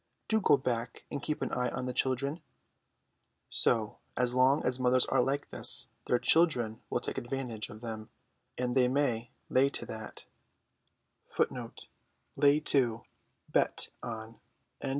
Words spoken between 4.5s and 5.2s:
as mothers